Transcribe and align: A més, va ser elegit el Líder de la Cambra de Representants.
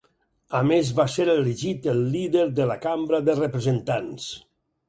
A 0.59 0.61
més, 0.69 0.89
va 0.99 1.05
ser 1.15 1.25
elegit 1.33 1.85
el 1.95 2.01
Líder 2.15 2.47
de 2.61 2.67
la 2.73 2.81
Cambra 2.87 3.23
de 3.29 3.37
Representants. 3.45 4.31